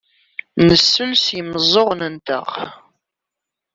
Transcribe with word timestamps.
Nsell 0.67 1.13
s 1.23 1.25
yimeẓẓuɣen-nteɣ. 1.35 2.47